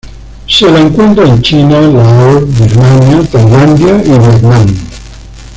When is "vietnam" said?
4.19-4.65